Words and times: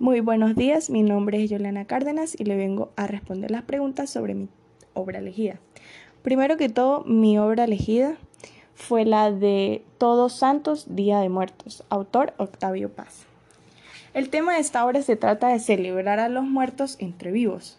Muy 0.00 0.20
buenos 0.20 0.56
días, 0.56 0.88
mi 0.88 1.02
nombre 1.02 1.44
es 1.44 1.50
Yolena 1.50 1.84
Cárdenas 1.84 2.34
y 2.40 2.44
le 2.44 2.56
vengo 2.56 2.88
a 2.96 3.06
responder 3.06 3.50
las 3.50 3.64
preguntas 3.64 4.08
sobre 4.08 4.32
mi 4.32 4.48
obra 4.94 5.18
elegida. 5.18 5.60
Primero 6.22 6.56
que 6.56 6.70
todo, 6.70 7.04
mi 7.04 7.38
obra 7.38 7.64
elegida 7.64 8.16
fue 8.74 9.04
la 9.04 9.30
de 9.30 9.84
Todos 9.98 10.32
Santos, 10.32 10.96
Día 10.96 11.20
de 11.20 11.28
Muertos, 11.28 11.84
autor 11.90 12.32
Octavio 12.38 12.88
Paz. 12.88 13.26
El 14.14 14.30
tema 14.30 14.54
de 14.54 14.60
esta 14.60 14.86
obra 14.86 15.02
se 15.02 15.16
trata 15.16 15.48
de 15.48 15.58
celebrar 15.58 16.18
a 16.18 16.30
los 16.30 16.44
muertos 16.44 16.96
entre 16.98 17.30
vivos. 17.30 17.78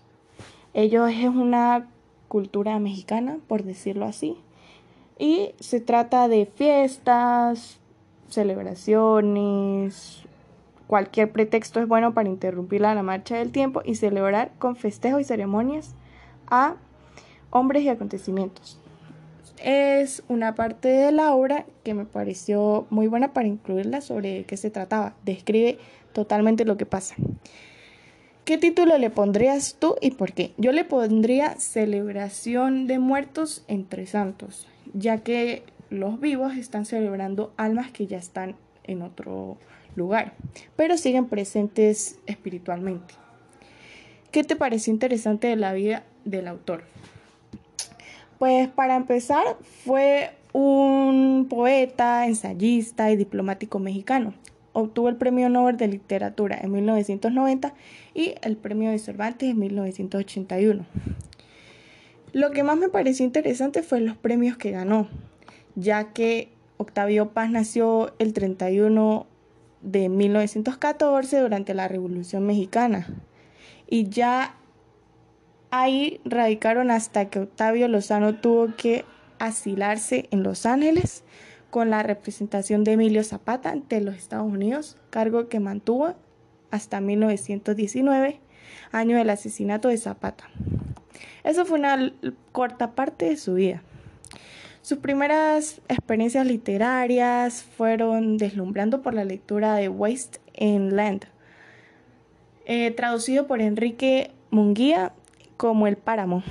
Ello 0.76 1.08
es 1.08 1.26
una 1.26 1.88
cultura 2.28 2.78
mexicana, 2.78 3.40
por 3.48 3.64
decirlo 3.64 4.06
así, 4.06 4.38
y 5.18 5.56
se 5.60 5.80
trata 5.80 6.28
de 6.28 6.46
fiestas, 6.46 7.80
celebraciones, 8.30 10.24
Cualquier 10.92 11.32
pretexto 11.32 11.80
es 11.80 11.88
bueno 11.88 12.14
para 12.14 12.28
interrumpir 12.28 12.82
la 12.82 13.02
marcha 13.02 13.38
del 13.38 13.54
tiempo 13.54 13.82
y 13.86 13.96
celebrar 13.96 14.52
con 14.60 14.76
festejos 14.76 15.22
y 15.22 15.24
ceremonias 15.24 15.96
a 16.48 16.76
hombres 17.50 17.84
y 17.84 17.88
acontecimientos. 17.88 18.78
Es 19.64 20.22
una 20.28 20.54
parte 20.54 20.90
de 20.90 21.14
la 21.14 21.34
obra 21.34 21.66
que 21.86 21.94
me 21.94 22.04
pareció 22.04 22.88
muy 22.90 23.08
buena 23.08 23.32
para 23.32 23.48
incluirla 23.48 24.02
sobre 24.02 24.44
qué 24.44 24.58
se 24.58 24.70
trataba. 24.70 25.14
Describe 25.24 25.78
totalmente 26.12 26.66
lo 26.66 26.76
que 26.76 26.86
pasa. 26.86 27.16
¿Qué 28.44 28.58
título 28.58 28.98
le 28.98 29.10
pondrías 29.10 29.78
tú 29.80 29.96
y 30.02 30.12
por 30.12 30.34
qué? 30.34 30.52
Yo 30.58 30.74
le 30.74 30.84
pondría 30.84 31.56
Celebración 31.58 32.88
de 32.88 33.00
Muertos 33.00 33.64
entre 33.70 34.08
Santos, 34.08 34.68
ya 34.94 35.20
que 35.20 35.64
los 35.90 36.20
vivos 36.20 36.58
están 36.58 36.84
celebrando 36.84 37.54
almas 37.56 37.92
que 37.92 38.08
ya 38.08 38.18
están 38.18 38.58
en 38.92 39.02
otro 39.02 39.58
lugar, 39.96 40.34
pero 40.76 40.98
siguen 40.98 41.28
presentes 41.28 42.20
espiritualmente. 42.26 43.14
¿Qué 44.32 44.44
te 44.44 44.56
pareció 44.56 44.94
interesante 44.94 45.48
de 45.48 45.58
la 45.58 45.74
vida 45.74 46.04
del 46.24 46.48
autor? 46.48 46.84
Pues 48.40 48.70
para 48.70 48.96
empezar, 48.96 49.44
fue 49.86 50.32
un 50.54 51.48
poeta, 51.50 52.26
ensayista 52.26 53.12
y 53.12 53.18
diplomático 53.18 53.80
mexicano. 53.80 54.34
Obtuvo 54.74 55.10
el 55.10 55.18
Premio 55.18 55.50
Nobel 55.50 55.78
de 55.78 55.88
Literatura 55.88 56.58
en 56.62 56.72
1990 56.72 57.74
y 58.14 58.36
el 58.42 58.56
Premio 58.56 58.90
de 58.90 59.00
Cervantes 59.00 59.50
en 59.50 59.60
1981. 59.60 60.86
Lo 62.34 62.52
que 62.52 62.64
más 62.64 62.78
me 62.78 62.88
pareció 62.88 63.26
interesante 63.26 63.84
fue 63.84 64.00
los 64.00 64.16
premios 64.16 64.56
que 64.56 64.72
ganó, 64.72 65.10
ya 65.76 66.14
que 66.14 66.50
Octavio 66.82 67.30
Paz 67.30 67.52
nació 67.52 68.14
el 68.18 68.34
31 68.34 69.28
de 69.82 70.10
1914 70.10 71.40
durante 71.40 71.76
la 71.76 71.88
Revolución 71.88 72.46
Mexicana. 72.46 73.08
Y 73.88 74.10
ya 74.10 74.56
ahí 75.70 76.20
radicaron 76.26 76.90
hasta 76.90 77.30
que 77.30 77.40
Octavio 77.40 77.88
Lozano 77.88 78.36
tuvo 78.36 78.76
que 78.76 79.06
asilarse 79.38 80.28
en 80.32 80.42
Los 80.42 80.66
Ángeles 80.66 81.24
con 81.70 81.92
la 81.92 82.02
representación 82.02 82.84
de 82.84 82.94
Emilio 82.94 83.24
Zapata 83.24 83.70
ante 83.70 84.02
los 84.02 84.16
Estados 84.16 84.52
Unidos, 84.52 84.98
cargo 85.12 85.50
que 85.50 85.60
mantuvo 85.60 86.16
hasta 86.72 87.00
1919, 87.00 88.40
año 88.92 89.18
del 89.18 89.30
asesinato 89.30 89.88
de 89.90 89.98
Zapata. 89.98 90.50
Eso 91.44 91.64
fue 91.66 91.78
una 91.78 92.12
corta 92.52 92.96
parte 92.96 93.26
de 93.26 93.38
su 93.38 93.54
vida. 93.54 93.84
Sus 94.82 94.98
primeras 94.98 95.80
experiencias 95.90 96.48
literarias 96.48 97.62
fueron 97.62 98.38
deslumbrando 98.38 99.04
por 99.04 99.14
la 99.14 99.24
lectura 99.24 99.76
de 99.76 99.90
Waste 99.90 100.40
in 100.56 100.96
Land, 100.96 101.26
eh, 102.66 102.90
traducido 102.90 103.46
por 103.46 103.62
Enrique 103.62 104.32
Munguía 104.50 105.14
como 105.56 105.86
El 105.86 105.98
Páramo. 105.98 106.42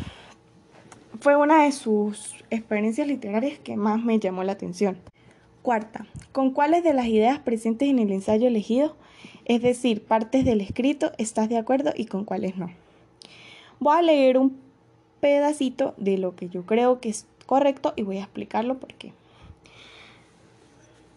Fue 1.18 1.34
una 1.34 1.64
de 1.64 1.72
sus 1.72 2.36
experiencias 2.50 3.08
literarias 3.08 3.58
que 3.58 3.76
más 3.76 4.00
me 4.00 4.20
llamó 4.20 4.44
la 4.44 4.52
atención. 4.52 4.96
Cuarta, 5.62 6.06
¿con 6.30 6.52
cuáles 6.52 6.84
de 6.84 6.94
las 6.94 7.06
ideas 7.06 7.40
presentes 7.40 7.88
en 7.88 7.98
el 7.98 8.12
ensayo 8.12 8.46
elegido, 8.46 8.96
es 9.44 9.60
decir, 9.60 10.04
partes 10.04 10.44
del 10.44 10.60
escrito, 10.60 11.10
estás 11.18 11.48
de 11.48 11.58
acuerdo 11.58 11.92
y 11.96 12.06
con 12.06 12.24
cuáles 12.24 12.56
no? 12.56 12.70
Voy 13.80 13.96
a 13.98 14.02
leer 14.02 14.38
un 14.38 14.56
pedacito 15.18 15.94
de 15.96 16.16
lo 16.16 16.36
que 16.36 16.48
yo 16.48 16.64
creo 16.64 17.00
que 17.00 17.08
es 17.08 17.26
correcto 17.50 17.94
y 17.96 18.02
voy 18.02 18.18
a 18.18 18.22
explicarlo 18.22 18.78
por 18.78 18.94
qué. 18.94 19.12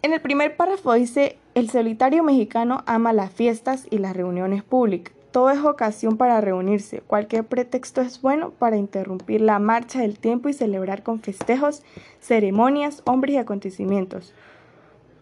En 0.02 0.14
el 0.14 0.20
primer 0.20 0.58
párrafo 0.58 0.92
dice, 0.94 1.38
el 1.54 1.70
solitario 1.70 2.24
mexicano 2.24 2.82
ama 2.88 3.14
las 3.14 3.32
fiestas 3.32 3.86
y 3.92 4.00
las 4.00 4.18
reuniones 4.18 4.64
públicas. 4.64 5.14
Todo 5.30 5.52
es 5.52 5.60
ocasión 5.64 6.18
para 6.18 6.42
reunirse. 6.42 7.02
Cualquier 7.02 7.44
pretexto 7.44 8.02
es 8.02 8.20
bueno 8.20 8.50
para 8.50 8.78
interrumpir 8.78 9.42
la 9.42 9.60
marcha 9.60 10.02
del 10.02 10.18
tiempo 10.18 10.50
y 10.50 10.54
celebrar 10.54 11.04
con 11.04 11.20
festejos, 11.20 11.84
ceremonias, 12.20 13.04
hombres 13.06 13.36
y 13.36 13.38
acontecimientos. 13.38 14.34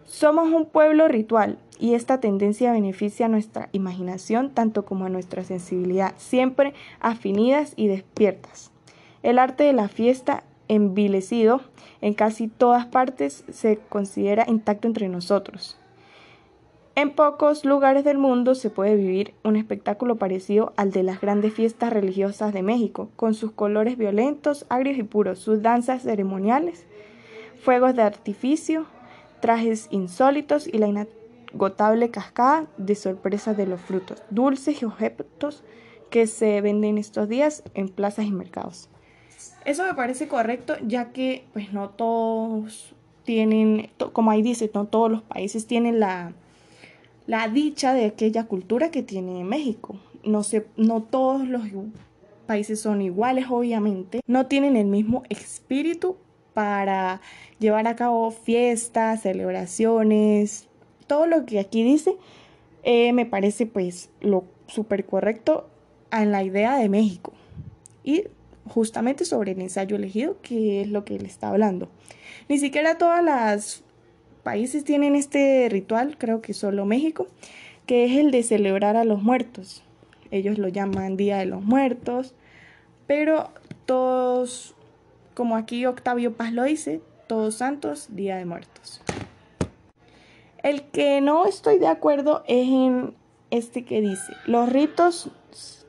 Somos 0.06 0.48
un 0.48 0.66
pueblo 0.66 1.10
ritual 1.10 1.58
y 1.78 1.96
esta 1.96 2.22
tendencia 2.22 2.72
beneficia 2.72 3.26
a 3.26 3.30
nuestra 3.30 3.68
imaginación 3.74 4.50
tanto 4.52 4.86
como 4.86 5.08
a 5.08 5.10
nuestra 5.10 5.44
sensibilidad, 5.44 6.14
siempre 6.16 6.74
afinidas 7.02 7.74
y 7.76 7.88
despiertas. 7.88 8.72
El 9.24 9.40
arte 9.40 9.66
de 9.66 9.74
la 9.74 9.90
fiesta 9.90 10.46
envilecido 10.72 11.60
en 12.00 12.14
casi 12.14 12.48
todas 12.48 12.86
partes 12.86 13.44
se 13.52 13.78
considera 13.78 14.46
intacto 14.48 14.88
entre 14.88 15.10
nosotros. 15.10 15.78
En 16.96 17.12
pocos 17.12 17.66
lugares 17.66 18.06
del 18.06 18.18
mundo 18.18 18.56
se 18.56 18.70
puede 18.70 18.96
vivir 18.96 19.34
un 19.44 19.58
espectáculo 19.58 20.16
parecido 20.16 20.72
al 20.78 20.92
de 20.92 21.04
las 21.04 21.20
grandes 21.20 21.54
fiestas 21.54 21.92
religiosas 21.92 22.54
de 22.54 22.64
México, 22.64 23.10
con 23.18 23.34
sus 23.34 23.52
colores 23.52 23.98
violentos, 23.98 24.66
agrios 24.70 24.98
y 24.98 25.04
puros, 25.04 25.40
sus 25.40 25.62
danzas 25.62 26.04
ceremoniales, 26.04 26.86
fuegos 27.62 27.96
de 27.96 28.04
artificio, 28.04 28.86
trajes 29.42 29.88
insólitos 29.92 30.68
y 30.68 30.78
la 30.78 30.88
inagotable 30.88 32.12
cascada 32.12 32.68
de 32.78 32.96
sorpresas 32.96 33.58
de 33.58 33.68
los 33.68 33.82
frutos, 33.82 34.24
dulces 34.30 34.82
y 34.82 34.86
objetos 34.86 35.64
que 36.10 36.28
se 36.28 36.62
venden 36.62 36.98
estos 36.98 37.28
días 37.28 37.64
en 37.74 37.90
plazas 37.90 38.26
y 38.26 38.32
mercados. 38.32 38.90
Eso 39.66 39.84
me 39.86 39.94
parece 39.94 40.28
correcto, 40.28 40.76
ya 40.86 41.12
que 41.12 41.46
pues 41.54 41.72
no 41.72 41.90
todos 41.90 42.96
tienen, 43.24 43.90
como 44.14 44.32
ahí 44.32 44.42
dice, 44.42 44.72
no 44.74 44.86
todos 44.86 45.12
los 45.12 45.22
países 45.22 45.68
tienen 45.68 46.00
la, 46.00 46.34
la 47.28 47.48
dicha 47.48 47.94
de 47.94 48.06
aquella 48.06 48.46
cultura 48.46 48.92
que 48.92 49.04
tiene 49.04 49.44
México. 49.44 50.00
No, 50.24 50.44
sé, 50.44 50.66
no 50.78 51.02
todos 51.02 51.48
los 51.48 51.64
países 52.48 52.80
son 52.80 53.02
iguales, 53.02 53.46
obviamente. 53.50 54.22
No 54.28 54.48
tienen 54.48 54.76
el 54.76 54.88
mismo 54.88 55.24
espíritu 55.30 56.18
para 56.54 57.22
llevar 57.60 57.88
a 57.88 57.96
cabo 57.96 58.32
fiestas, 58.32 59.22
celebraciones, 59.22 60.68
todo 61.08 61.28
lo 61.28 61.46
que 61.46 61.60
aquí 61.60 61.84
dice, 61.84 62.16
eh, 62.84 63.14
me 63.14 63.26
parece 63.26 63.66
pues 63.66 64.10
lo 64.22 64.46
súper 64.68 65.06
correcto 65.06 65.68
en 66.12 66.32
la 66.32 66.44
idea 66.44 66.78
de 66.78 66.90
México. 66.90 67.34
Y 68.04 68.24
justamente 68.68 69.26
sobre 69.26 69.52
el 69.52 69.62
ensayo 69.62 69.96
elegido, 69.96 70.38
que 70.42 70.82
es 70.82 70.90
lo 70.90 71.06
que 71.06 71.16
él 71.16 71.26
está 71.26 71.50
hablando. 71.50 71.90
Ni 72.50 72.58
siquiera 72.58 72.98
todos 72.98 73.22
los 73.24 73.84
países 74.44 74.84
tienen 74.84 75.16
este 75.16 75.68
ritual, 75.70 76.18
creo 76.18 76.42
que 76.42 76.54
solo 76.54 76.86
México, 76.86 77.28
que 77.86 78.06
es 78.06 78.18
el 78.18 78.32
de 78.32 78.44
celebrar 78.44 78.96
a 78.96 79.04
los 79.04 79.22
muertos. 79.22 79.84
Ellos 80.32 80.58
lo 80.58 80.70
llaman 80.70 81.18
Día 81.18 81.38
de 81.38 81.46
los 81.46 81.62
Muertos, 81.62 82.34
pero 83.06 83.50
todos, 83.86 84.76
como 85.34 85.58
aquí 85.58 85.86
Octavio 85.86 86.34
Paz 86.34 86.54
lo 86.54 86.64
dice, 86.64 87.02
todos 87.28 87.56
santos, 87.56 88.08
Día 88.16 88.38
de 88.38 88.46
Muertos. 88.46 89.02
El 90.64 90.84
que 90.84 91.22
no 91.22 91.46
estoy 91.46 91.80
de 91.80 91.88
acuerdo 91.88 92.44
es 92.48 92.68
en 92.68 93.14
este 93.52 93.84
que 93.84 94.02
dice, 94.02 94.34
los 94.48 94.70
ritos 94.70 95.30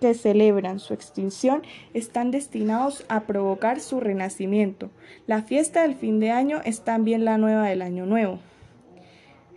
que 0.01 0.15
celebran 0.15 0.81
su 0.81 0.95
extinción 0.95 1.63
están 1.95 2.33
destinados 2.33 3.05
a 3.09 3.21
provocar 3.21 3.81
su 3.81 4.01
renacimiento. 4.01 4.91
La 5.27 5.43
fiesta 5.43 5.83
del 5.83 5.95
fin 5.95 6.19
de 6.19 6.33
año 6.33 6.61
es 6.65 6.83
también 6.83 7.25
la 7.25 7.39
nueva 7.39 7.69
del 7.69 7.83
año 7.83 8.05
nuevo, 8.05 8.41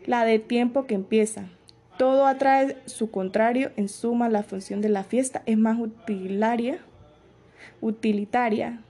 la 0.06 0.24
de 0.24 0.40
tiempo 0.40 0.86
que 0.86 0.94
empieza. 0.94 1.50
Todo 1.98 2.28
atrae 2.28 2.78
su 2.86 3.10
contrario, 3.10 3.72
en 3.76 3.90
suma 3.90 4.30
la 4.30 4.44
función 4.44 4.82
de 4.82 4.90
la 4.90 5.04
fiesta 5.04 5.42
es 5.46 5.58
más 5.58 5.80
utilitaria, 5.80 6.80
utilitaria, 7.82 8.82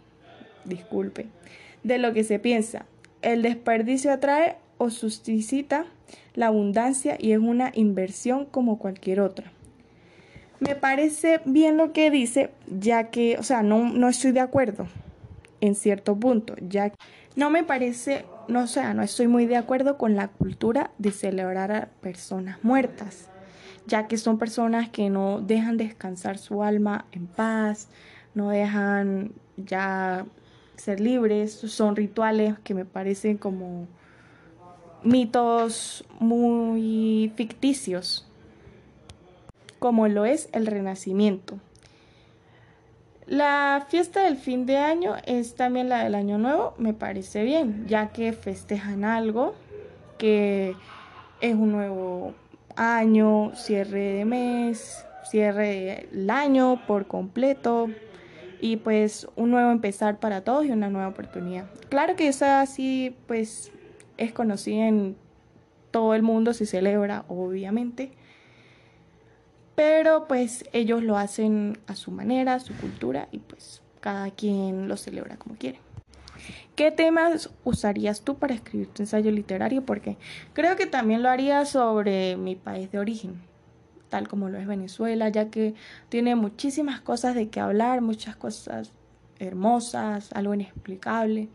disculpe, 0.66 1.28
de 1.84 2.00
lo 2.00 2.14
que 2.14 2.24
se 2.24 2.40
piensa. 2.40 2.86
El 3.22 3.44
desperdicio 3.44 4.12
atrae 4.12 4.58
o 4.78 4.90
suscita 4.90 5.86
la 6.34 6.48
abundancia 6.48 7.18
y 7.20 7.32
es 7.32 7.40
una 7.40 7.72
inversión 7.74 8.46
como 8.46 8.78
cualquier 8.78 9.20
otra. 9.20 9.52
Me 10.60 10.76
parece 10.76 11.42
bien 11.46 11.78
lo 11.78 11.92
que 11.92 12.10
dice, 12.12 12.52
ya 12.68 13.10
que, 13.10 13.38
o 13.38 13.44
sea, 13.44 13.62
no, 13.62 13.90
no 13.92 14.08
estoy 14.08 14.32
de 14.32 14.40
acuerdo 14.40 14.88
en 15.62 15.76
cierto 15.76 16.16
punto, 16.16 16.56
ya 16.62 16.90
que 16.90 16.98
no 17.36 17.50
me 17.50 17.64
parece, 17.64 18.26
no 18.48 18.64
o 18.64 18.68
sea, 18.68 18.94
no 18.94 19.04
estoy 19.04 19.28
muy 19.28 19.46
de 19.46 19.58
acuerdo 19.58 19.98
con 19.98 20.16
la 20.16 20.30
cultura 20.30 20.92
de 20.98 21.12
celebrar 21.12 21.72
a 21.72 21.90
personas 22.02 22.64
muertas, 22.64 23.30
ya 23.88 24.08
que 24.08 24.18
son 24.18 24.38
personas 24.38 24.90
que 24.90 25.10
no 25.10 25.42
dejan 25.42 25.78
descansar 25.78 26.38
su 26.38 26.64
alma 26.64 27.06
en 27.12 27.28
paz, 27.28 27.90
no 28.34 28.50
dejan 28.50 29.34
ya 29.58 30.26
ser 30.78 31.00
libres, 31.00 31.52
son 31.54 31.96
rituales 31.96 32.58
que 32.64 32.74
me 32.74 32.86
parecen 32.86 33.38
como 33.38 33.88
mitos 35.06 36.04
muy 36.20 37.32
ficticios, 37.36 38.28
como 39.80 40.08
lo 40.08 40.26
es 40.26 40.50
el 40.52 40.66
renacimiento. 40.66 41.60
La 43.28 43.86
fiesta 43.90 44.24
del 44.24 44.38
fin 44.38 44.66
de 44.66 44.78
año 44.78 45.16
es 45.26 45.56
también 45.56 45.90
la 45.90 46.04
del 46.04 46.16
año 46.16 46.38
nuevo, 46.38 46.74
me 46.78 46.94
parece 46.94 47.44
bien, 47.44 47.86
ya 47.88 48.10
que 48.10 48.34
festejan 48.34 49.04
algo 49.04 49.56
que 50.18 50.76
es 51.42 51.56
un 51.56 51.72
nuevo 51.72 52.34
año, 52.76 53.52
cierre 53.56 54.14
de 54.14 54.26
mes, 54.26 55.06
cierre 55.30 56.08
del 56.12 56.30
año 56.30 56.82
por 56.88 57.08
completo 57.08 57.90
y 58.62 58.78
pues 58.78 59.28
un 59.36 59.52
nuevo 59.52 59.72
empezar 59.72 60.20
para 60.20 60.42
todos 60.42 60.66
y 60.66 60.72
una 60.72 60.90
nueva 60.90 61.08
oportunidad. 61.08 61.66
Claro 61.90 62.16
que 62.16 62.28
esa 62.28 62.66
sí 62.66 63.16
pues 63.28 63.72
es 64.18 64.32
conocida 64.32 64.88
en 64.88 65.16
todo 65.92 66.14
el 66.14 66.24
mundo, 66.24 66.54
se 66.54 66.66
celebra 66.66 67.26
obviamente 67.28 68.12
pero 69.76 70.28
pues 70.28 70.66
ellos 70.72 71.04
lo 71.04 71.18
hacen 71.18 71.78
a 71.88 71.96
su 71.96 72.12
manera, 72.12 72.56
a 72.56 72.60
su 72.60 72.74
cultura 72.76 73.28
y 73.32 73.40
pues 73.40 73.82
cada 74.00 74.32
quien 74.32 74.88
lo 74.88 74.98
celebra 74.98 75.36
como 75.38 75.56
quiere. 75.56 75.80
¿Qué 76.76 76.92
temas 76.92 77.50
usarías 77.64 78.22
tú 78.22 78.36
para 78.36 78.54
escribir 78.54 78.88
tu 78.88 79.04
ensayo 79.04 79.32
literario? 79.32 79.86
Porque 79.86 80.18
creo 80.54 80.76
que 80.76 80.86
también 80.86 81.24
lo 81.24 81.30
haría 81.30 81.66
sobre 81.66 82.38
mi 82.38 82.56
país 82.56 82.92
de 82.92 83.00
origen, 83.00 83.42
tal 84.10 84.28
como 84.28 84.50
lo 84.50 84.58
es 84.58 84.68
Venezuela, 84.68 85.30
ya 85.30 85.50
que 85.50 85.74
tiene 86.10 86.36
muchísimas 86.36 87.02
cosas 87.02 87.36
de 87.36 87.50
qué 87.50 87.60
hablar, 87.60 88.02
muchas 88.02 88.36
cosas 88.36 88.92
hermosas, 89.40 90.32
algo 90.34 90.54
inexplicable, 90.54 91.50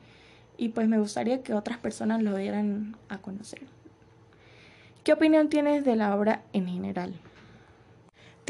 y 0.60 0.68
pues 0.68 0.86
me 0.86 0.98
gustaría 0.98 1.42
que 1.42 1.54
otras 1.54 1.78
personas 1.78 2.22
lo 2.22 2.36
dieran 2.36 2.96
a 3.08 3.18
conocer. 3.18 3.62
¿Qué 5.02 5.12
opinión 5.12 5.48
tienes 5.48 5.84
de 5.84 5.96
la 5.96 6.14
obra 6.14 6.42
en 6.52 6.68
general? 6.68 7.14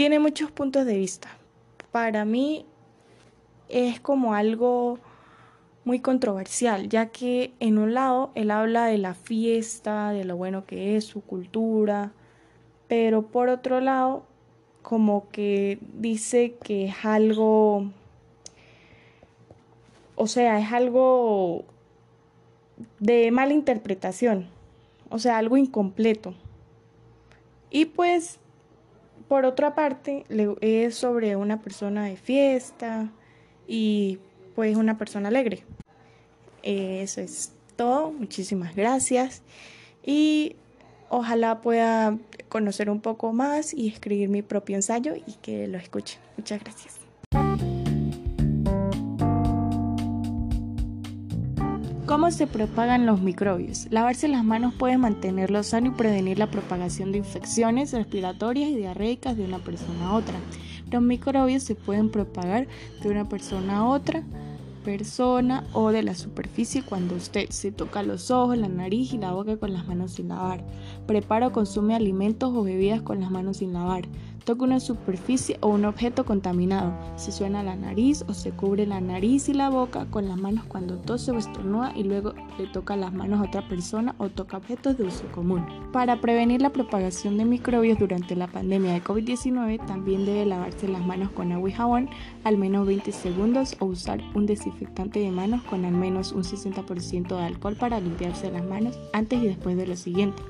tiene 0.00 0.18
muchos 0.18 0.50
puntos 0.50 0.86
de 0.86 0.96
vista. 0.96 1.28
Para 1.92 2.24
mí 2.24 2.64
es 3.68 4.00
como 4.00 4.32
algo 4.32 4.98
muy 5.84 6.00
controversial, 6.00 6.88
ya 6.88 7.10
que 7.10 7.52
en 7.60 7.76
un 7.76 7.92
lado 7.92 8.30
él 8.34 8.50
habla 8.50 8.86
de 8.86 8.96
la 8.96 9.12
fiesta, 9.12 10.12
de 10.12 10.24
lo 10.24 10.38
bueno 10.38 10.64
que 10.64 10.96
es 10.96 11.04
su 11.04 11.20
cultura, 11.20 12.12
pero 12.88 13.26
por 13.26 13.50
otro 13.50 13.82
lado 13.82 14.24
como 14.80 15.28
que 15.28 15.78
dice 15.92 16.54
que 16.64 16.86
es 16.86 17.04
algo, 17.04 17.90
o 20.16 20.26
sea, 20.26 20.58
es 20.60 20.72
algo 20.72 21.66
de 22.98 23.30
mala 23.30 23.52
interpretación, 23.52 24.48
o 25.08 25.18
sea, 25.18 25.38
algo 25.38 25.56
incompleto. 25.56 26.34
Y 27.70 27.86
pues 27.86 28.40
por 29.30 29.44
otra 29.44 29.76
parte, 29.76 30.24
es 30.60 30.96
sobre 30.96 31.36
una 31.36 31.62
persona 31.62 32.06
de 32.06 32.16
fiesta 32.16 33.12
y 33.68 34.18
pues 34.56 34.76
una 34.76 34.98
persona 34.98 35.28
alegre. 35.28 35.62
Eso 36.64 37.20
es 37.20 37.52
todo. 37.76 38.10
Muchísimas 38.10 38.74
gracias. 38.74 39.42
Y 40.04 40.56
ojalá 41.10 41.60
pueda 41.60 42.18
conocer 42.48 42.90
un 42.90 43.00
poco 43.00 43.32
más 43.32 43.72
y 43.72 43.86
escribir 43.86 44.28
mi 44.28 44.42
propio 44.42 44.74
ensayo 44.74 45.14
y 45.14 45.34
que 45.40 45.68
lo 45.68 45.78
escuche. 45.78 46.18
Muchas 46.36 46.58
gracias. 46.64 47.00
¿Cómo 52.20 52.32
se 52.32 52.46
propagan 52.46 53.06
los 53.06 53.22
microbios? 53.22 53.87
Lavarse 53.88 54.28
las 54.28 54.44
manos 54.44 54.75
puede 54.75 54.99
mantenerlo 54.99 55.62
sano 55.62 55.87
y 55.87 55.90
prevenir 55.93 56.38
la 56.38 56.50
propagación 56.50 57.12
de 57.12 57.19
infecciones 57.19 57.94
respiratorias 57.94 58.69
y 58.69 58.76
diarreicas 58.76 59.38
de 59.38 59.44
una 59.46 59.58
persona 59.58 60.08
a 60.08 60.12
otra. 60.12 60.34
Los 60.90 61.00
microbios 61.00 61.62
se 61.62 61.76
pueden 61.76 62.11
propagar 62.11 62.69
de 63.02 63.08
una 63.08 63.26
persona 63.26 63.78
a 63.78 63.84
otra 63.87 64.22
persona 64.84 65.64
o 65.72 65.93
de 65.93 66.02
la 66.02 66.14
superficie 66.14 66.82
cuando 66.82 67.14
usted 67.14 67.49
se 67.49 67.72
toca 67.72 68.02
los 68.02 68.31
ojos, 68.31 68.58
la 68.58 68.69
nariz 68.69 69.14
y 69.14 69.19
la 69.19 69.32
boca 69.32 69.56
con 69.56 69.73
las 69.73 69.87
manos 69.87 70.12
sin 70.12 70.28
lavar. 70.28 70.62
Prepara 71.06 71.46
o 71.46 71.52
consume 71.52 71.94
alimentos 71.94 72.52
o 72.55 72.62
bebidas 72.62 73.00
con 73.00 73.20
las 73.20 73.31
manos 73.31 73.56
sin 73.58 73.73
lavar. 73.73 74.05
Toca 74.50 74.64
una 74.64 74.81
superficie 74.81 75.58
o 75.61 75.69
un 75.69 75.85
objeto 75.85 76.25
contaminado. 76.25 76.93
Se 77.14 77.31
suena 77.31 77.62
la 77.62 77.76
nariz 77.76 78.25
o 78.26 78.35
se 78.35 78.50
cubre 78.50 78.85
la 78.85 79.00
nariz 79.00 79.49
y 79.49 79.55
la 79.55 79.70
boca 79.70 80.06
con 80.06 80.26
las 80.26 80.38
manos 80.38 80.64
cuando 80.64 80.97
tose 80.97 81.31
o 81.31 81.38
estornuda 81.38 81.93
y 81.94 82.02
luego 82.02 82.35
le 82.58 82.67
toca 82.67 82.97
las 82.97 83.12
manos 83.12 83.38
a 83.38 83.44
otra 83.44 83.69
persona 83.69 84.17
o 84.19 84.29
toca 84.29 84.56
objetos 84.56 84.99
de 84.99 85.05
uso 85.05 85.23
común. 85.31 85.64
Para 85.93 86.20
prevenir 86.20 86.62
la 86.62 86.70
propagación 86.70 87.38
de 87.38 87.44
microbios 87.44 88.00
durante 88.00 88.35
la 88.35 88.49
pandemia 88.49 88.93
de 88.93 89.05
COVID-19 89.05 89.87
también 89.87 90.26
debe 90.26 90.44
lavarse 90.44 90.88
las 90.88 91.06
manos 91.06 91.31
con 91.31 91.52
agua 91.52 91.70
y 91.70 91.73
jabón 91.73 92.11
al 92.43 92.58
menos 92.58 92.88
20 92.88 93.12
segundos 93.12 93.76
o 93.79 93.85
usar 93.85 94.20
un 94.35 94.47
desinfectante 94.47 95.20
de 95.20 95.31
manos 95.31 95.62
con 95.62 95.85
al 95.85 95.94
menos 95.94 96.32
un 96.32 96.43
60% 96.43 97.29
de 97.29 97.44
alcohol 97.44 97.76
para 97.76 98.00
limpiarse 98.00 98.50
las 98.50 98.67
manos 98.67 98.99
antes 99.12 99.41
y 99.44 99.47
después 99.47 99.76
de 99.76 99.87
lo 99.87 99.94
siguiente 99.94 100.43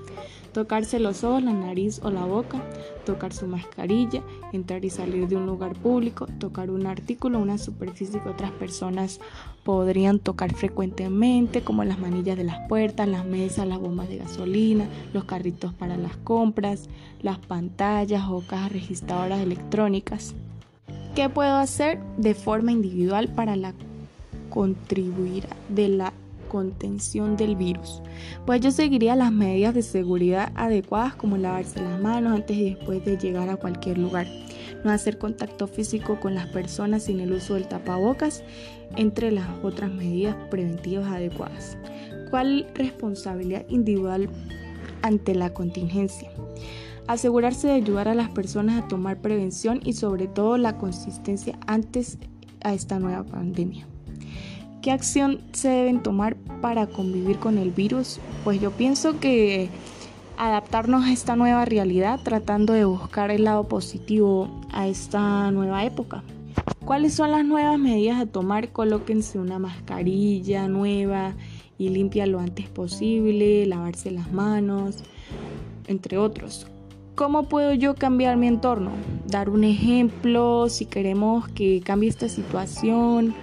tocarse 0.53 0.99
los 0.99 1.25
ojos, 1.25 1.43
la 1.43 1.53
nariz 1.53 2.01
o 2.03 2.11
la 2.11 2.25
boca, 2.25 2.63
tocar 3.05 3.33
su 3.33 3.47
mascarilla, 3.47 4.23
entrar 4.53 4.85
y 4.85 4.91
salir 4.91 5.29
de 5.29 5.37
un 5.37 5.47
lugar 5.47 5.75
público, 5.75 6.27
tocar 6.39 6.71
un 6.71 6.87
artículo, 6.87 7.39
una 7.39 7.59
superficie 7.59 8.21
que 8.21 8.29
otras 8.29 8.51
personas 8.53 9.21
podrían 9.65 10.19
tocar 10.19 10.55
frecuentemente, 10.55 11.63
como 11.63 11.85
las 11.85 11.99
manillas 11.99 12.37
de 12.37 12.45
las 12.45 12.69
puertas, 12.69 13.09
las 13.09 13.25
mesas, 13.25 13.67
las 13.67 13.79
bombas 13.79 14.09
de 14.09 14.19
gasolina, 14.19 14.89
los 15.13 15.25
carritos 15.25 15.73
para 15.75 15.97
las 15.97 16.17
compras, 16.19 16.89
las 17.23 17.39
pantallas 17.39 18.25
o 18.29 18.43
cajas 18.47 18.73
registradoras 18.73 19.41
electrónicas. 19.41 20.35
¿Qué 21.15 21.29
puedo 21.29 21.57
hacer 21.57 21.99
de 22.17 22.35
forma 22.35 22.73
individual 22.73 23.29
para 23.29 23.57
contribuir 24.49 25.47
de 25.69 25.89
la 25.89 26.13
contención 26.51 27.37
del 27.37 27.57
virus. 27.57 28.03
Pues 28.45 28.61
yo 28.61 28.73
seguiría 28.73 29.17
las 29.17 29.33
medidas 29.33 29.73
de 29.73 29.83
seguridad 29.83 30.53
adecuadas 30.57 31.15
como 31.15 31.39
lavarse 31.39 31.81
las 31.81 31.99
manos 32.01 32.35
antes 32.35 32.57
y 32.57 32.75
después 32.75 33.03
de 33.05 33.17
llegar 33.17 33.49
a 33.49 33.57
cualquier 33.57 33.97
lugar, 33.97 34.27
no 34.85 34.91
hacer 34.91 35.17
contacto 35.17 35.67
físico 35.67 36.19
con 36.21 36.35
las 36.35 36.49
personas 36.49 37.05
sin 37.05 37.21
el 37.21 37.33
uso 37.33 37.55
del 37.55 37.69
tapabocas, 37.69 38.43
entre 38.97 39.31
las 39.31 39.47
otras 39.63 39.91
medidas 39.91 40.35
preventivas 40.51 41.11
adecuadas. 41.11 41.79
¿Cuál 42.31 42.67
responsabilidad 42.75 43.65
individual 43.69 44.29
ante 45.03 45.35
la 45.35 45.55
contingencia? 45.55 46.31
Asegurarse 47.07 47.69
de 47.69 47.75
ayudar 47.75 48.09
a 48.09 48.15
las 48.15 48.31
personas 48.31 48.83
a 48.83 48.89
tomar 48.89 49.21
prevención 49.21 49.81
y 49.85 49.93
sobre 49.93 50.27
todo 50.27 50.59
la 50.59 50.77
consistencia 50.77 51.59
antes 51.67 52.19
a 52.63 52.75
esta 52.75 52.99
nueva 52.99 53.25
pandemia. 53.25 53.90
¿Qué 54.83 54.93
acción 54.93 55.43
se 55.53 55.69
deben 55.69 56.03
tomar 56.03 56.37
para 56.63 56.87
convivir 56.87 57.39
con 57.39 57.59
el 57.59 57.71
virus? 57.71 58.19
Pues 58.45 58.63
yo 58.63 58.71
pienso 58.71 59.21
que 59.21 59.69
adaptarnos 60.39 61.05
a 61.05 61.13
esta 61.13 61.37
nueva 61.37 61.67
realidad 61.67 62.19
tratando 62.25 62.73
de 62.73 62.87
buscar 62.87 63.31
el 63.31 63.45
lado 63.45 63.69
positivo 63.69 64.49
a 64.73 64.89
esta 64.89 65.51
nueva 65.51 65.85
época. 65.85 66.23
¿Cuáles 66.83 67.13
son 67.13 67.31
las 67.31 67.45
nuevas 67.45 67.79
medidas 67.79 68.23
a 68.23 68.27
tomar? 68.27 68.71
Colóquense 68.71 69.39
una 69.39 69.59
mascarilla 69.59 70.67
nueva 70.67 71.35
y 71.77 71.91
limpia 71.91 72.27
lo 72.27 72.41
antes 72.41 72.71
posible, 72.71 73.67
lavarse 73.67 74.11
las 74.11 74.33
manos, 74.33 75.05
entre 75.89 76.17
otros. 76.17 76.67
¿Cómo 77.17 77.51
puedo 77.51 77.75
yo 77.75 77.97
cambiar 77.97 78.39
mi 78.39 78.47
entorno? 78.47 78.93
Dar 79.27 79.51
un 79.51 79.65
ejemplo 79.65 80.71
si 80.71 80.87
queremos 80.87 81.49
que 81.49 81.83
cambie 81.83 82.09
esta 82.09 82.31
situación 82.31 83.35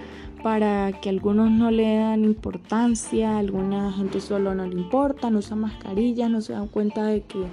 para 0.42 0.92
que 1.00 1.08
algunos 1.08 1.50
no 1.50 1.70
le 1.70 1.96
dan 1.96 2.24
importancia, 2.24 3.38
alguna 3.38 3.92
gente 3.92 4.20
solo 4.20 4.54
no 4.54 4.66
le 4.66 4.74
importa, 4.74 5.30
no 5.30 5.38
usa 5.38 5.56
mascarillas, 5.56 6.30
no 6.30 6.40
se 6.40 6.52
dan 6.52 6.68
cuenta 6.68 7.04
de 7.04 7.22
que 7.22 7.44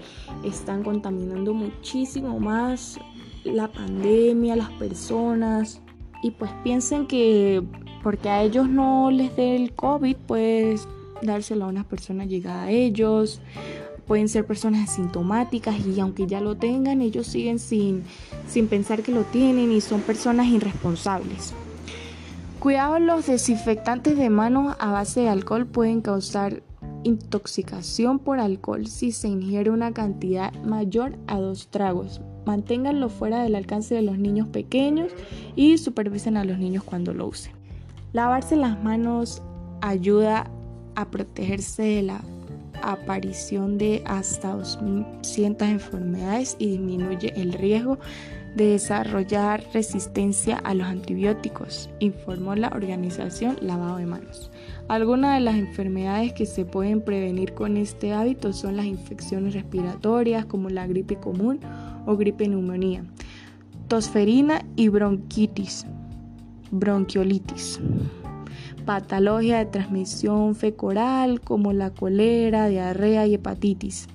están 0.43 0.83
contaminando 0.83 1.53
muchísimo 1.53 2.39
más 2.39 2.99
la 3.43 3.67
pandemia, 3.67 4.55
las 4.55 4.71
personas 4.71 5.81
y 6.21 6.31
pues 6.31 6.51
piensen 6.63 7.05
que 7.05 7.63
porque 8.03 8.29
a 8.29 8.43
ellos 8.43 8.69
no 8.69 9.09
les 9.09 9.35
dé 9.35 9.55
el 9.55 9.73
COVID, 9.73 10.15
pues 10.27 10.87
dárselo 11.21 11.65
a 11.65 11.67
una 11.67 11.83
persona 11.83 12.25
llegada 12.25 12.65
a 12.65 12.71
ellos. 12.71 13.41
Pueden 14.05 14.29
ser 14.29 14.45
personas 14.45 14.89
asintomáticas 14.89 15.75
y 15.85 15.99
aunque 15.99 16.27
ya 16.27 16.39
lo 16.39 16.55
tengan, 16.55 17.01
ellos 17.01 17.25
siguen 17.25 17.57
sin, 17.57 18.03
sin 18.47 18.67
pensar 18.67 19.01
que 19.01 19.11
lo 19.11 19.23
tienen 19.23 19.71
y 19.71 19.81
son 19.81 20.01
personas 20.01 20.47
irresponsables. 20.47 21.55
Cuidado, 22.65 22.97
los 22.97 23.27
desinfectantes 23.27 24.17
de 24.17 24.31
manos 24.31 24.75
a 24.79 24.91
base 24.91 25.19
de 25.19 25.29
alcohol 25.29 25.67
pueden 25.67 26.01
causar 26.01 26.63
intoxicación 27.03 28.17
por 28.17 28.39
alcohol 28.39 28.87
si 28.87 29.11
se 29.11 29.27
ingiere 29.27 29.69
una 29.69 29.93
cantidad 29.93 30.51
mayor 30.63 31.15
a 31.27 31.39
dos 31.39 31.67
tragos. 31.67 32.21
Manténganlo 32.47 33.09
fuera 33.09 33.43
del 33.43 33.53
alcance 33.53 33.93
de 33.93 34.01
los 34.01 34.17
niños 34.17 34.47
pequeños 34.47 35.11
y 35.55 35.77
supervisen 35.77 36.37
a 36.37 36.43
los 36.43 36.57
niños 36.57 36.83
cuando 36.83 37.13
lo 37.13 37.27
usen. 37.27 37.53
Lavarse 38.13 38.55
las 38.55 38.83
manos 38.83 39.43
ayuda 39.81 40.49
a 40.95 41.11
protegerse 41.11 41.83
de 41.83 42.01
la 42.01 42.23
aparición 42.81 43.77
de 43.77 44.03
hasta 44.05 44.53
200 44.53 45.67
enfermedades 45.67 46.55
y 46.59 46.71
disminuye 46.71 47.33
el 47.35 47.53
riesgo 47.53 47.99
de 48.55 48.67
desarrollar 48.67 49.63
resistencia 49.73 50.57
a 50.57 50.73
los 50.73 50.87
antibióticos, 50.87 51.89
informó 51.99 52.55
la 52.55 52.69
organización 52.69 53.57
Lavado 53.61 53.97
de 53.97 54.05
Manos. 54.05 54.49
Algunas 54.87 55.35
de 55.35 55.41
las 55.41 55.55
enfermedades 55.55 56.33
que 56.33 56.45
se 56.45 56.63
pueden 56.63 57.01
prevenir 57.01 57.53
con 57.53 57.75
este 57.75 58.13
hábito 58.13 58.53
son 58.53 58.77
las 58.77 58.85
infecciones 58.85 59.53
respiratorias 59.53 60.45
como 60.45 60.69
la 60.69 60.87
gripe 60.87 61.17
común 61.17 61.59
o 62.05 62.15
gripe 62.15 62.47
neumonía, 62.47 63.03
tosferina 63.89 64.63
y 64.77 64.87
bronquitis, 64.87 65.85
bronquiolitis 66.71 67.81
patología 68.85 69.57
de 69.57 69.65
transmisión 69.65 70.55
fecoral 70.55 71.41
como 71.41 71.73
la 71.73 71.89
colera, 71.89 72.67
diarrea 72.67 73.25
y 73.27 73.35
hepatitis, 73.35 74.07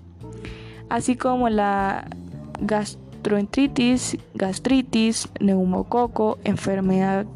así 0.88 1.16
como 1.16 1.48
la 1.48 2.08
gastroenteritis, 2.60 4.18
gastritis, 4.34 5.28
neumococo, 5.40 6.38
enfermedad 6.44 7.26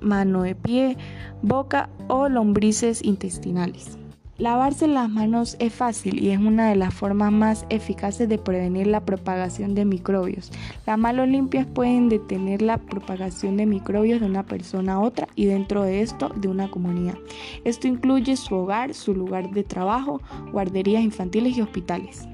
mano 0.00 0.42
de 0.42 0.54
pie, 0.54 0.96
boca 1.42 1.88
o 2.08 2.28
lombrices 2.28 3.02
intestinales. 3.02 3.98
Lavarse 4.36 4.88
las 4.88 5.08
manos 5.08 5.54
es 5.60 5.72
fácil 5.72 6.20
y 6.20 6.30
es 6.30 6.40
una 6.40 6.68
de 6.68 6.74
las 6.74 6.92
formas 6.92 7.30
más 7.30 7.66
eficaces 7.68 8.28
de 8.28 8.36
prevenir 8.36 8.88
la 8.88 9.04
propagación 9.04 9.76
de 9.76 9.84
microbios. 9.84 10.50
Las 10.86 10.98
manos 10.98 11.28
limpias 11.28 11.68
pueden 11.68 12.08
detener 12.08 12.60
la 12.60 12.78
propagación 12.78 13.56
de 13.56 13.66
microbios 13.66 14.18
de 14.18 14.26
una 14.26 14.42
persona 14.44 14.94
a 14.94 14.98
otra 14.98 15.28
y 15.36 15.44
dentro 15.44 15.84
de 15.84 16.02
esto 16.02 16.30
de 16.30 16.48
una 16.48 16.68
comunidad. 16.68 17.14
Esto 17.62 17.86
incluye 17.86 18.36
su 18.36 18.56
hogar, 18.56 18.92
su 18.94 19.14
lugar 19.14 19.52
de 19.52 19.62
trabajo, 19.62 20.20
guarderías 20.50 21.04
infantiles 21.04 21.56
y 21.56 21.60
hospitales. 21.60 22.26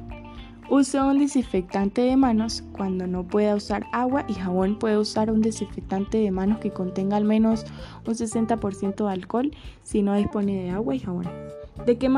Use 0.70 0.98
un 1.02 1.18
desinfectante 1.18 2.00
de 2.00 2.16
manos 2.16 2.62
cuando 2.72 3.06
no 3.08 3.24
pueda 3.24 3.56
usar 3.56 3.84
agua 3.92 4.24
y 4.26 4.34
jabón. 4.34 4.78
Puede 4.78 4.96
usar 4.96 5.30
un 5.30 5.42
desinfectante 5.42 6.16
de 6.16 6.30
manos 6.30 6.60
que 6.60 6.70
contenga 6.70 7.18
al 7.18 7.24
menos 7.24 7.66
un 8.06 8.14
60% 8.14 9.04
de 9.04 9.12
alcohol 9.12 9.50
si 9.82 10.00
no 10.00 10.14
dispone 10.14 10.62
de 10.62 10.70
agua 10.70 10.94
y 10.94 11.00
jabón. 11.00 11.26
¿De 11.86 11.98
qué, 11.98 12.08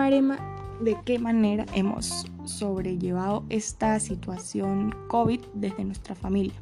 ¿De 0.80 0.96
qué 1.04 1.18
manera 1.18 1.66
hemos 1.74 2.26
sobrellevado 2.44 3.44
esta 3.48 3.98
situación 4.00 4.94
COVID 5.08 5.40
desde 5.54 5.84
nuestra 5.84 6.14
familia? 6.14 6.54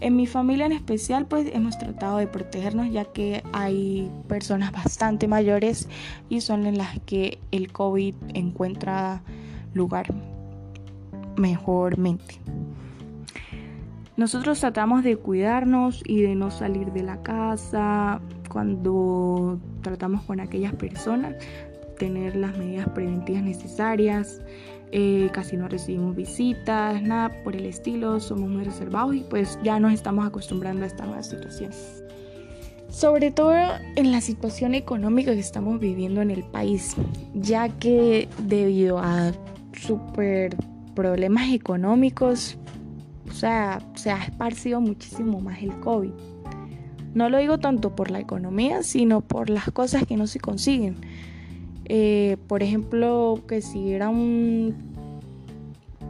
En 0.00 0.16
mi 0.16 0.26
familia 0.26 0.66
en 0.66 0.72
especial 0.72 1.26
pues 1.26 1.48
hemos 1.52 1.78
tratado 1.78 2.18
de 2.18 2.26
protegernos 2.26 2.90
ya 2.90 3.04
que 3.04 3.42
hay 3.52 4.10
personas 4.26 4.72
bastante 4.72 5.28
mayores 5.28 5.88
y 6.28 6.40
son 6.40 6.66
en 6.66 6.78
las 6.78 6.98
que 7.00 7.38
el 7.50 7.70
COVID 7.70 8.14
encuentra 8.34 9.22
lugar 9.74 10.06
mejormente. 11.36 12.40
Nosotros 14.16 14.60
tratamos 14.60 15.04
de 15.04 15.16
cuidarnos 15.16 16.02
y 16.06 16.22
de 16.22 16.34
no 16.34 16.50
salir 16.50 16.92
de 16.92 17.02
la 17.02 17.22
casa 17.22 18.20
cuando 18.48 19.58
tratamos 19.80 20.22
con 20.22 20.38
aquellas 20.40 20.74
personas, 20.74 21.34
tener 22.02 22.34
las 22.34 22.58
medidas 22.58 22.88
preventivas 22.88 23.44
necesarias. 23.44 24.40
Eh, 24.90 25.30
casi 25.32 25.56
no 25.56 25.68
recibimos 25.68 26.16
visitas, 26.16 27.00
nada 27.00 27.30
por 27.44 27.54
el 27.54 27.64
estilo, 27.64 28.18
somos 28.18 28.50
muy 28.50 28.64
reservados 28.64 29.14
y 29.14 29.20
pues 29.20 29.56
ya 29.62 29.78
nos 29.78 29.92
estamos 29.92 30.26
acostumbrando 30.26 30.82
a 30.82 30.88
esta 30.88 31.06
nueva 31.06 31.22
situación. 31.22 31.70
Sobre 32.88 33.30
todo 33.30 33.54
en 33.94 34.10
la 34.10 34.20
situación 34.20 34.74
económica 34.74 35.32
que 35.32 35.38
estamos 35.38 35.78
viviendo 35.78 36.20
en 36.22 36.32
el 36.32 36.42
país, 36.42 36.96
ya 37.34 37.68
que 37.68 38.28
debido 38.42 38.98
a 38.98 39.30
super 39.72 40.56
problemas 40.96 41.52
económicos, 41.52 42.58
o 43.30 43.32
sea, 43.32 43.80
se 43.94 44.10
ha 44.10 44.24
esparcido 44.24 44.80
muchísimo 44.80 45.40
más 45.40 45.62
el 45.62 45.78
COVID. 45.78 46.10
No 47.14 47.28
lo 47.28 47.38
digo 47.38 47.58
tanto 47.58 47.94
por 47.94 48.10
la 48.10 48.18
economía, 48.18 48.82
sino 48.82 49.20
por 49.20 49.50
las 49.50 49.70
cosas 49.70 50.04
que 50.04 50.16
no 50.16 50.26
se 50.26 50.40
consiguen. 50.40 50.96
Eh, 51.94 52.38
por 52.48 52.62
ejemplo, 52.62 53.38
que 53.46 53.60
si 53.60 53.92
era 53.92 54.08
un 54.08 54.74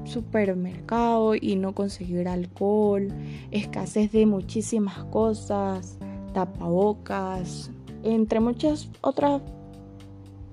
supermercado 0.04 1.34
y 1.34 1.56
no 1.56 1.74
conseguir 1.74 2.28
alcohol, 2.28 3.08
escasez 3.50 4.12
de 4.12 4.24
muchísimas 4.24 5.02
cosas, 5.06 5.98
tapabocas, 6.34 7.72
entre 8.04 8.38
muchas 8.38 8.88
otras 9.00 9.42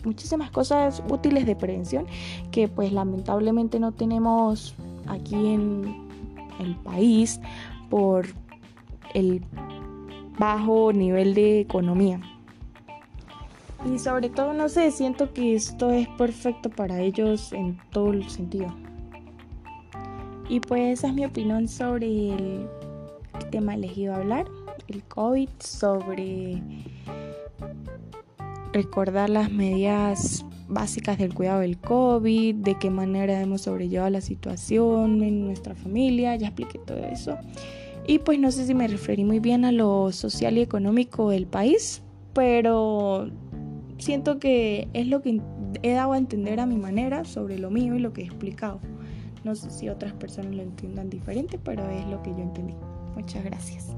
muchísimas 0.04 0.50
cosas 0.50 1.04
útiles 1.08 1.46
de 1.46 1.56
prevención 1.56 2.08
que 2.50 2.68
pues 2.68 2.92
lamentablemente 2.92 3.80
no 3.80 3.92
tenemos 3.92 4.74
aquí 5.06 5.36
en 5.36 6.08
el 6.60 6.76
país 6.78 7.40
por 7.92 8.26
el 9.14 9.44
bajo 10.40 10.92
nivel 10.92 11.36
de 11.36 11.60
economía. 11.60 12.20
Y 13.86 13.98
sobre 13.98 14.30
todo, 14.30 14.54
no 14.54 14.68
sé, 14.68 14.92
siento 14.92 15.34
que 15.34 15.56
esto 15.56 15.92
es 15.92 16.08
perfecto 16.10 16.70
para 16.70 17.00
ellos 17.00 17.54
en 17.54 17.78
todo 17.92 18.12
el 18.12 18.30
sentido. 18.30 18.68
Y 20.50 20.60
pues 20.60 21.00
esa 21.00 21.08
es 21.08 21.14
mi 21.14 21.26
opinión 21.26 21.68
sobre 21.68 22.34
el 22.34 22.68
tema 23.52 23.76
elegido 23.76 24.16
hablar, 24.16 24.46
el 24.88 25.04
COVID, 25.04 25.50
sobre 25.60 26.62
recordar 28.74 29.30
las 29.30 29.52
medidas 29.52 30.46
básicas 30.68 31.18
del 31.18 31.34
cuidado 31.34 31.62
del 31.62 31.78
COVID, 31.78 32.56
de 32.56 32.78
qué 32.78 32.90
manera 32.90 33.42
hemos 33.42 33.62
sobrellevado 33.62 34.10
la 34.10 34.22
situación 34.22 35.24
en 35.24 35.46
nuestra 35.46 35.76
familia, 35.76 36.36
ya 36.36 36.48
expliqué 36.48 36.80
todo 36.80 37.00
eso. 37.00 37.38
Y 38.08 38.20
pues 38.20 38.40
no 38.40 38.52
sé 38.52 38.66
si 38.66 38.74
me 38.74 38.88
referí 38.88 39.24
muy 39.24 39.40
bien 39.40 39.66
a 39.66 39.72
lo 39.72 40.12
social 40.12 40.58
y 40.58 40.62
económico 40.62 41.30
del 41.30 41.46
país, 41.48 42.02
pero 42.34 43.30
siento 44.00 44.40
que 44.40 44.88
es 44.94 45.08
lo 45.08 45.22
que 45.22 45.42
he 45.84 45.94
dado 45.94 46.14
a 46.14 46.18
entender 46.18 46.60
a 46.60 46.66
mi 46.66 46.78
manera 46.78 47.26
sobre 47.26 47.60
lo 47.60 47.70
mío 47.70 47.96
y 47.96 48.00
lo 48.00 48.14
que 48.14 48.22
he 48.22 48.26
explicado. 48.26 48.80
No 49.44 49.56
sé 49.56 49.70
si 49.70 49.90
otras 49.90 50.14
personas 50.14 50.56
lo 50.56 50.62
entiendan 50.62 51.10
diferente, 51.10 51.60
pero 51.64 51.90
es 51.90 52.06
lo 52.08 52.22
que 52.24 52.32
yo 52.32 52.40
entendí. 52.40 52.76
Muchas 53.16 53.44
gracias. 53.44 53.96